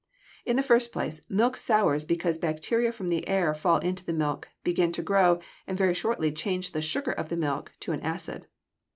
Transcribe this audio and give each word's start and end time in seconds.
In 0.47 0.55
the 0.55 0.63
first 0.63 0.91
place, 0.91 1.21
milk 1.29 1.55
sours 1.55 2.05
because 2.05 2.39
bacteria 2.39 2.91
from 2.91 3.09
the 3.09 3.27
air 3.27 3.53
fall 3.53 3.77
into 3.77 4.03
the 4.03 4.13
milk, 4.13 4.49
begin 4.63 4.91
to 4.93 5.03
grow, 5.03 5.39
and 5.67 5.77
very 5.77 5.93
shortly 5.93 6.31
change 6.31 6.71
the 6.71 6.81
sugar 6.81 7.11
of 7.11 7.29
the 7.29 7.37
milk 7.37 7.71
to 7.81 7.91
an 7.91 8.01
acid. 8.01 8.47